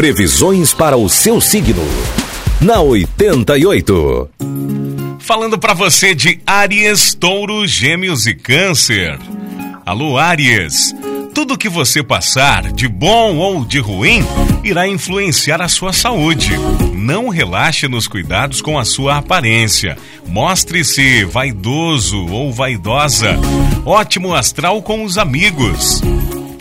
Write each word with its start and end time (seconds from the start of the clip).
Previsões 0.00 0.72
para 0.72 0.96
o 0.96 1.10
seu 1.10 1.42
signo. 1.42 1.86
Na 2.58 2.80
88. 2.80 4.30
Falando 5.18 5.58
para 5.58 5.74
você 5.74 6.14
de 6.14 6.40
Áries, 6.46 7.12
Touro, 7.12 7.66
Gêmeos 7.66 8.26
e 8.26 8.34
Câncer. 8.34 9.18
Alô, 9.84 10.16
Áries. 10.16 10.94
Tudo 11.34 11.58
que 11.58 11.68
você 11.68 12.02
passar, 12.02 12.72
de 12.72 12.88
bom 12.88 13.36
ou 13.36 13.62
de 13.62 13.78
ruim, 13.78 14.24
irá 14.64 14.88
influenciar 14.88 15.60
a 15.60 15.68
sua 15.68 15.92
saúde. 15.92 16.52
Não 16.94 17.28
relaxe 17.28 17.86
nos 17.86 18.08
cuidados 18.08 18.62
com 18.62 18.78
a 18.78 18.86
sua 18.86 19.18
aparência. 19.18 19.98
Mostre-se 20.26 21.26
vaidoso 21.26 22.26
ou 22.28 22.50
vaidosa. 22.50 23.38
Ótimo 23.84 24.32
astral 24.32 24.80
com 24.80 25.04
os 25.04 25.18
amigos. 25.18 26.00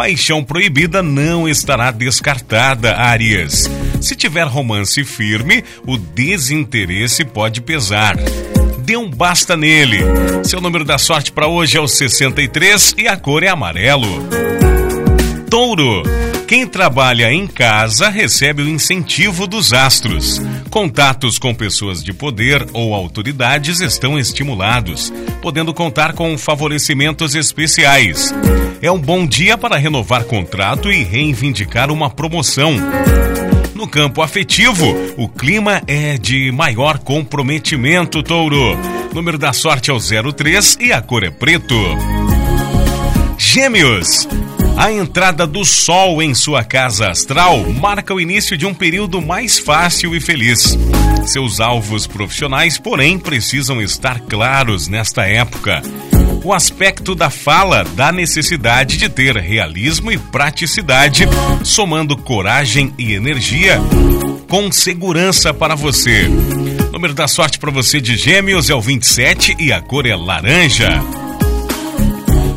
Paixão 0.00 0.42
proibida 0.42 1.02
não 1.02 1.46
estará 1.46 1.90
descartada, 1.90 2.96
Arias. 2.96 3.70
Se 4.00 4.16
tiver 4.16 4.46
romance 4.46 5.04
firme, 5.04 5.62
o 5.86 5.98
desinteresse 5.98 7.22
pode 7.22 7.60
pesar. 7.60 8.16
Dê 8.78 8.96
um 8.96 9.10
basta 9.10 9.58
nele. 9.58 9.98
Seu 10.42 10.58
número 10.58 10.86
da 10.86 10.96
sorte 10.96 11.30
para 11.30 11.46
hoje 11.46 11.76
é 11.76 11.80
o 11.82 11.86
63 11.86 12.94
e 12.96 13.08
a 13.08 13.16
cor 13.18 13.42
é 13.42 13.48
amarelo. 13.48 14.26
Touro. 15.50 16.02
Quem 16.50 16.66
trabalha 16.66 17.32
em 17.32 17.46
casa 17.46 18.08
recebe 18.08 18.62
o 18.64 18.68
incentivo 18.68 19.46
dos 19.46 19.72
astros. 19.72 20.42
Contatos 20.68 21.38
com 21.38 21.54
pessoas 21.54 22.02
de 22.02 22.12
poder 22.12 22.66
ou 22.72 22.92
autoridades 22.92 23.78
estão 23.80 24.18
estimulados, 24.18 25.12
podendo 25.40 25.72
contar 25.72 26.12
com 26.12 26.36
favorecimentos 26.36 27.36
especiais. 27.36 28.34
É 28.82 28.90
um 28.90 28.98
bom 28.98 29.24
dia 29.24 29.56
para 29.56 29.76
renovar 29.76 30.24
contrato 30.24 30.90
e 30.90 31.04
reivindicar 31.04 31.88
uma 31.88 32.10
promoção. 32.10 32.74
No 33.72 33.86
campo 33.86 34.20
afetivo, 34.20 34.92
o 35.16 35.28
clima 35.28 35.80
é 35.86 36.18
de 36.18 36.50
maior 36.50 36.98
comprometimento, 36.98 38.24
touro. 38.24 38.76
Número 39.14 39.38
da 39.38 39.52
sorte 39.52 39.92
é 39.92 39.94
o 39.94 40.00
03 40.00 40.78
e 40.80 40.92
a 40.92 41.00
cor 41.00 41.22
é 41.22 41.30
preto. 41.30 41.76
Gêmeos. 43.38 44.26
A 44.80 44.90
entrada 44.90 45.46
do 45.46 45.62
Sol 45.62 46.22
em 46.22 46.34
sua 46.34 46.64
casa 46.64 47.10
astral 47.10 47.70
marca 47.70 48.14
o 48.14 48.20
início 48.20 48.56
de 48.56 48.64
um 48.64 48.72
período 48.72 49.20
mais 49.20 49.58
fácil 49.58 50.16
e 50.16 50.20
feliz. 50.22 50.74
Seus 51.26 51.60
alvos 51.60 52.06
profissionais, 52.06 52.78
porém, 52.78 53.18
precisam 53.18 53.82
estar 53.82 54.20
claros 54.20 54.88
nesta 54.88 55.26
época. 55.26 55.82
O 56.42 56.50
aspecto 56.50 57.14
da 57.14 57.28
fala 57.28 57.84
dá 57.94 58.10
necessidade 58.10 58.96
de 58.96 59.10
ter 59.10 59.36
realismo 59.36 60.10
e 60.10 60.16
praticidade, 60.16 61.28
somando 61.62 62.16
coragem 62.16 62.94
e 62.96 63.12
energia 63.12 63.78
com 64.48 64.72
segurança 64.72 65.52
para 65.52 65.74
você. 65.74 66.24
O 66.88 66.92
número 66.92 67.12
da 67.12 67.28
sorte 67.28 67.58
para 67.58 67.70
você 67.70 68.00
de 68.00 68.16
Gêmeos 68.16 68.70
é 68.70 68.74
o 68.74 68.80
27 68.80 69.56
e 69.58 69.74
a 69.74 69.82
cor 69.82 70.06
é 70.06 70.16
laranja. 70.16 70.88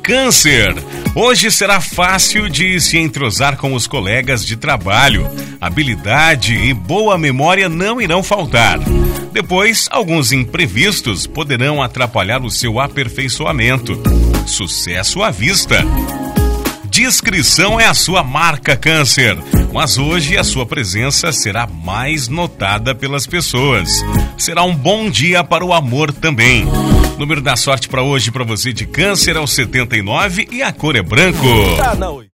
Câncer. 0.00 0.76
Hoje 1.14 1.48
será 1.48 1.80
fácil 1.80 2.48
de 2.48 2.80
se 2.80 2.98
entrosar 2.98 3.56
com 3.56 3.72
os 3.72 3.86
colegas 3.86 4.44
de 4.44 4.56
trabalho. 4.56 5.30
Habilidade 5.60 6.54
e 6.54 6.74
boa 6.74 7.16
memória 7.16 7.68
não 7.68 8.00
irão 8.00 8.20
faltar. 8.20 8.80
Depois, 9.32 9.86
alguns 9.92 10.32
imprevistos 10.32 11.24
poderão 11.24 11.80
atrapalhar 11.80 12.42
o 12.42 12.50
seu 12.50 12.80
aperfeiçoamento. 12.80 14.02
Sucesso 14.44 15.22
à 15.22 15.30
vista. 15.30 15.84
Discrição 16.90 17.78
é 17.78 17.86
a 17.86 17.94
sua 17.94 18.24
marca, 18.24 18.76
Câncer. 18.76 19.36
Mas 19.72 19.98
hoje 19.98 20.36
a 20.36 20.42
sua 20.42 20.66
presença 20.66 21.32
será 21.32 21.66
mais 21.66 22.26
notada 22.26 22.92
pelas 22.92 23.24
pessoas. 23.24 23.88
Será 24.36 24.64
um 24.64 24.74
bom 24.74 25.08
dia 25.08 25.44
para 25.44 25.64
o 25.64 25.72
amor 25.72 26.12
também. 26.12 26.64
Número 27.18 27.40
da 27.40 27.56
sorte 27.56 27.88
para 27.88 28.02
hoje 28.02 28.30
para 28.30 28.44
você 28.44 28.72
de 28.72 28.86
Câncer 28.86 29.36
é 29.36 29.40
o 29.40 29.46
79 29.46 30.48
e 30.50 30.62
a 30.62 30.72
cor 30.72 30.96
é 30.96 31.02
branco. 31.02 31.46
Tá 31.76 31.94